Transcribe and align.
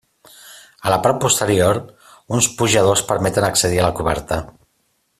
A 0.87 0.93
la 0.93 0.97
part 1.03 1.19
posterior 1.25 1.79
uns 2.39 2.49
pujadors 2.63 3.05
permeten 3.13 3.49
accedir 3.51 3.81
a 3.83 3.87
la 3.89 3.97
coberta. 4.01 4.45